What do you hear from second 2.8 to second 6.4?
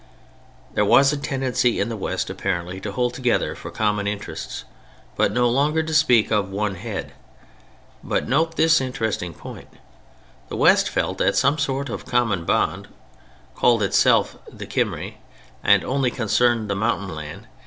to hold together for common interests, but no longer to speak